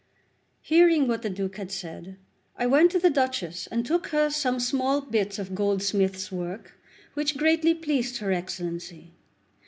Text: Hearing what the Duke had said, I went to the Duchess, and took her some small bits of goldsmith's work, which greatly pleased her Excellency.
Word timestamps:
Hearing 0.63 1.07
what 1.07 1.21
the 1.21 1.29
Duke 1.29 1.57
had 1.57 1.71
said, 1.71 2.17
I 2.57 2.65
went 2.65 2.89
to 2.89 2.97
the 2.97 3.11
Duchess, 3.11 3.67
and 3.67 3.85
took 3.85 4.07
her 4.07 4.31
some 4.31 4.59
small 4.59 5.01
bits 5.01 5.37
of 5.37 5.53
goldsmith's 5.53 6.31
work, 6.31 6.73
which 7.13 7.37
greatly 7.37 7.75
pleased 7.75 8.17
her 8.17 8.31
Excellency. 8.31 9.13